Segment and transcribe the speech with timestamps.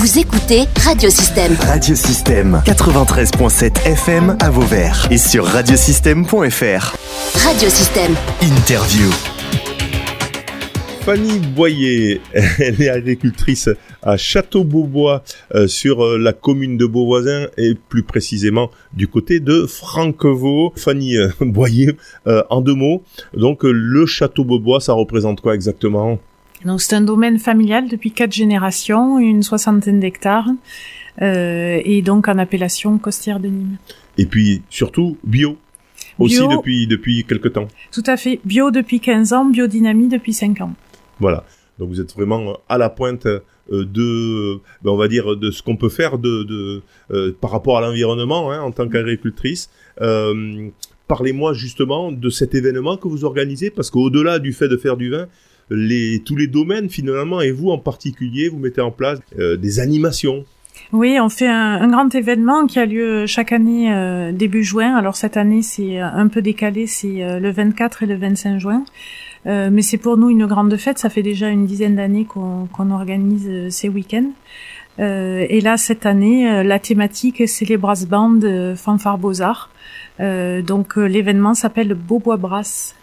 [0.00, 1.54] Vous écoutez Radiosystème.
[1.60, 6.96] Radiosystème 93.7 FM à Vauvert et sur radiosystème.fr.
[7.34, 8.14] Radiosystème.
[8.40, 9.10] Interview.
[11.02, 12.22] Fanny Boyer,
[12.58, 13.68] elle est agricultrice
[14.02, 15.22] à Château-Beaubois
[15.54, 20.72] euh, sur euh, la commune de Beauvoisin et plus précisément du côté de Franquevaux.
[20.76, 21.94] Fanny euh, Boyer,
[22.26, 23.02] euh, en deux mots,
[23.34, 26.18] donc euh, le Château-Beaubois, ça représente quoi exactement?
[26.64, 30.48] Donc c'est un domaine familial depuis quatre générations, une soixantaine d'hectares,
[31.22, 33.76] euh, et donc en appellation costière de Nîmes.
[34.18, 35.56] Et puis surtout bio,
[36.18, 36.48] aussi Bio.
[36.56, 37.68] depuis depuis quelque temps.
[37.92, 38.40] Tout à fait.
[38.44, 40.74] Bio depuis 15 ans, biodynamie depuis 5 ans.
[41.18, 41.44] Voilà.
[41.78, 45.62] Donc vous êtes vraiment à la pointe euh, de, ben, on va dire, de ce
[45.62, 49.70] qu'on peut faire de, de euh, par rapport à l'environnement hein, en tant qu'agricultrice.
[50.00, 50.70] Euh,
[51.10, 55.10] Parlez-moi justement de cet événement que vous organisez, parce qu'au-delà du fait de faire du
[55.10, 55.26] vin,
[55.70, 59.80] les, tous les domaines finalement, et vous en particulier, vous mettez en place euh, des
[59.80, 60.44] animations.
[60.92, 64.96] Oui, on fait un, un grand événement qui a lieu chaque année euh, début juin.
[64.96, 68.84] Alors cette année, c'est un peu décalé, c'est euh, le 24 et le 25 juin.
[69.46, 70.98] Euh, mais c'est pour nous une grande fête.
[70.98, 74.30] Ça fait déjà une dizaine d'années qu'on organise euh, ces week-ends.
[74.98, 79.70] Euh, et là, cette année, euh, la thématique, c'est les brass bands euh, fanfare beaux-arts.
[80.18, 82.94] Euh, donc euh, l'événement s'appelle Beaubois Brass.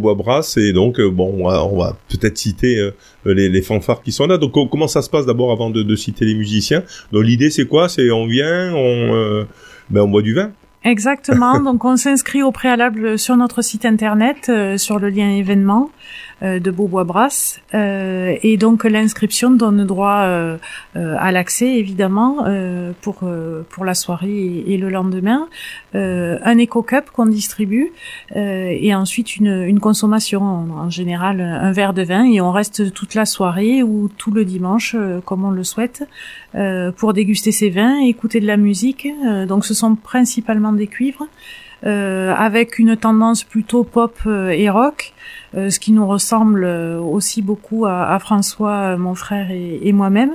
[0.00, 2.90] Beaubois Brass, et donc, euh, bon, on va, peut-être citer euh,
[3.24, 4.38] les, les fanfares qui sont là.
[4.38, 6.82] Donc, co- comment ça se passe d'abord avant de, de citer les musiciens?
[7.12, 7.88] Donc, l'idée, c'est quoi?
[7.88, 9.44] C'est on vient, on, euh,
[9.90, 10.50] ben, on boit du vin.
[10.84, 11.60] Exactement.
[11.64, 15.90] Donc on s'inscrit au préalable sur notre site internet, euh, sur le lien événement
[16.44, 17.60] de Beaubois Brass.
[17.74, 20.56] Euh, et donc l'inscription donne droit euh,
[20.96, 25.48] euh, à l'accès, évidemment, euh, pour, euh, pour la soirée et, le lendemain.
[25.94, 27.92] Euh, un éco-cup qu'on distribue
[28.36, 32.24] euh, et ensuite une, une consommation, en, général un verre de vin.
[32.24, 36.06] Et on reste toute la soirée ou tout le dimanche, euh, comme on le souhaite,
[36.54, 39.06] euh, pour déguster ces vins écouter de la musique.
[39.26, 41.26] Euh, donc ce sont principalement des cuivres, euh,
[41.84, 45.12] avec une tendance plutôt pop euh, et rock,
[45.54, 49.80] euh, ce qui nous ressemble euh, aussi beaucoup à, à François, euh, mon frère et,
[49.82, 50.32] et moi-même.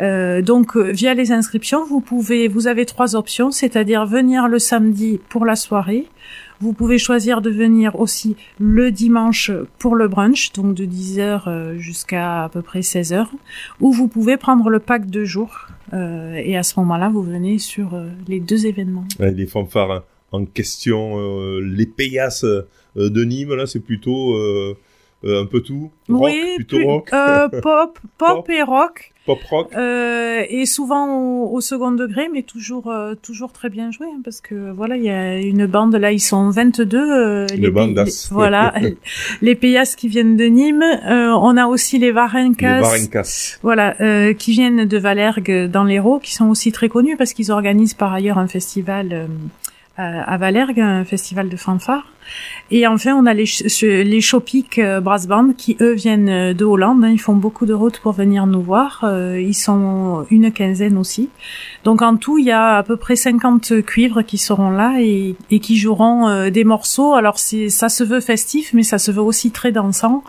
[0.00, 4.58] Euh, donc euh, via les inscriptions, vous pouvez, vous avez trois options, c'est-à-dire venir le
[4.58, 6.06] samedi pour la soirée.
[6.60, 9.50] Vous pouvez choisir de venir aussi le dimanche
[9.80, 13.26] pour le brunch, donc de 10h jusqu'à à peu près 16h,
[13.80, 15.66] ou vous pouvez prendre le pack de jours.
[15.92, 19.04] euh, et à ce moment-là, vous venez sur euh, les deux événements.
[19.18, 22.62] Ouais, les fanfares en question, euh, les payasses euh,
[22.96, 24.76] de Nîmes, là, c'est plutôt euh,
[25.24, 25.90] euh, un peu tout.
[26.08, 27.08] Rock, oui, plutôt plus- rock.
[27.12, 28.50] euh, pop, pop, Pop.
[28.50, 29.68] et rock, Pop rock.
[29.76, 34.20] euh, et souvent au, au second degré, mais toujours, euh, toujours très bien joué, hein,
[34.24, 36.98] parce que voilà, il y a une bande là, ils sont 22.
[36.98, 38.04] Euh, Une bandas.
[38.04, 38.74] les- voilà,
[39.42, 40.82] les payasses qui viennent de Nîmes.
[40.82, 42.80] Euh, on a aussi les Les Varencas.
[42.80, 43.58] Varencas.
[43.62, 47.52] Voilà, euh, qui viennent de Valergue dans l'Hérault, qui sont aussi très connus parce qu'ils
[47.52, 49.26] organisent par ailleurs un festival euh,
[49.96, 52.04] à, à Valergue, un festival de fanfare.
[52.70, 53.44] Et enfin, on a les,
[53.82, 57.04] les Chopic euh, Brass Band qui, eux, viennent euh, de Hollande.
[57.04, 57.10] hein.
[57.10, 59.00] Ils font beaucoup de routes pour venir nous voir.
[59.04, 61.28] Euh, ils sont une quinzaine aussi.
[61.84, 65.36] Donc en tout, il y a à peu près 50 cuivres qui seront là et,
[65.60, 67.14] qui joueront euh, des morceaux.
[67.14, 70.22] Alors ça se veut festif, mais ça se veut aussi très dansant.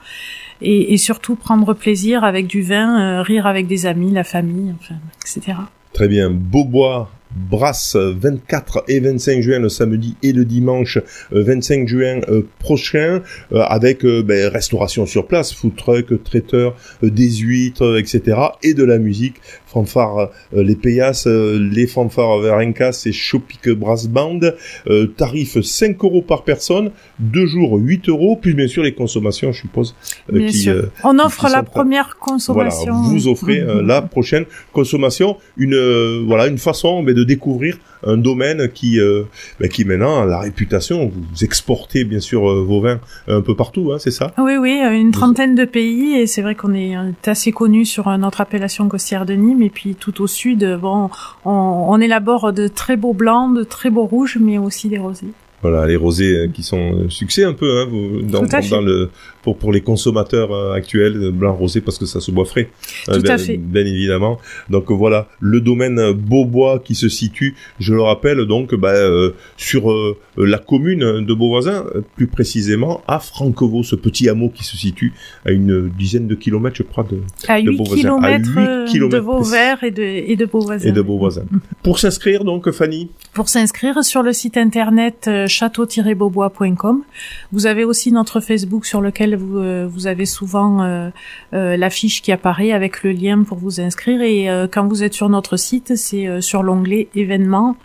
[0.61, 4.73] Et, surtout prendre plaisir avec du vin, euh, rire avec des amis, la famille,
[5.21, 5.57] etc.
[5.91, 6.29] Très bien.
[6.29, 10.97] Beaubois Brasse 24 et 25 juin le samedi et le dimanche
[11.33, 13.21] euh, 25 juin euh, prochain
[13.51, 18.37] euh, avec euh, ben, restauration sur place, food truck, traiteur, euh, des huîtres, euh, etc.
[18.61, 19.35] et de la musique,
[19.65, 20.77] fanfare euh, les
[21.25, 24.39] euh, les fanfares Verencas et Chopic Brass Band,
[24.87, 29.51] euh, tarif 5 euros par personne, deux jours 8 euros, plus bien sûr les consommations
[29.51, 29.95] je suppose
[30.31, 30.73] euh, Bien qui, sûr.
[30.73, 32.93] euh, On offre la première consommation.
[32.93, 33.87] voilà, vous offrez euh, Mhm.
[33.87, 39.23] la prochaine consommation, une euh, voilà une façon mais, de découvrir un domaine qui euh,
[39.59, 41.07] ben, qui maintenant a la réputation.
[41.07, 44.33] Vous exportez bien sûr euh, vos vins un peu partout, hein, c'est ça?
[44.37, 48.15] Oui, oui, une trentaine de pays et c'est vrai qu'on est euh, assez connu sur
[48.17, 51.09] notre appellation costière de Nîmes et puis tout au sud, bon,
[51.45, 55.33] on, on élabore de très beaux blancs, de très beaux rouges, mais aussi des rosés.
[55.63, 57.87] Voilà, les rosés euh, qui sont euh, succès un peu hein,
[58.23, 59.09] dans, dans le
[59.41, 62.69] pour pour les consommateurs euh, actuels blanc rosé parce que ça se boit frais.
[63.05, 63.57] Tout bien, à fait.
[63.57, 64.39] bien évidemment.
[64.69, 69.91] Donc voilà, le domaine Beaubois qui se situe, je le rappelle donc bah, euh, sur
[69.91, 75.13] euh, la commune de Beauvoisin, plus précisément à Franquevaux, ce petit hameau qui se situe
[75.45, 78.17] à une dizaine de kilomètres, je crois, de, À De 8 Beauvoisin.
[78.23, 79.23] À kilomètres huit euh, de kilomètres.
[79.23, 80.87] Vauvert et de, et de Beauvoisin.
[80.87, 81.43] et de Beauvoisin.
[81.83, 87.03] Pour s'inscrire donc, Fanny, Pour s'inscrire sur le site internet euh, château-beaubois.com.
[87.51, 91.11] Vous avez aussi notre Facebook sur lequel vous, vous avez souvent
[91.51, 94.21] l'affiche qui apparaît avec le lien pour vous inscrire.
[94.21, 97.77] Et quand vous êtes sur notre site, c'est sur l'onglet événements.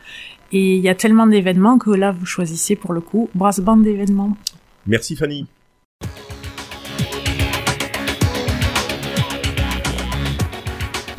[0.50, 3.76] Et il y a tellement d'événements que là, vous choisissez pour le coup brass band
[3.76, 4.36] d'événements.
[4.86, 5.46] Merci Fanny.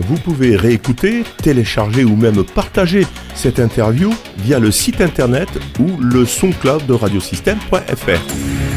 [0.10, 6.26] Vous pouvez réécouter, télécharger ou même partager cette interview via le site internet ou le
[6.26, 8.69] SoundCloud de radiosystème.fr.